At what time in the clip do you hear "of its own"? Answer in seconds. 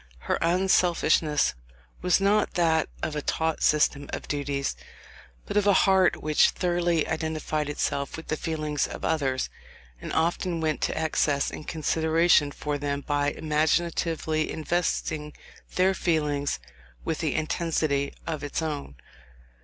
18.25-18.95